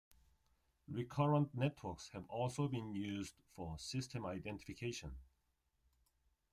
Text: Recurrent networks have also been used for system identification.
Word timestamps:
Recurrent 0.91 1.53
networks 1.53 2.07
have 2.13 2.25
also 2.27 2.67
been 2.67 2.95
used 2.95 3.35
for 3.55 3.77
system 3.77 4.25
identification. 4.25 5.11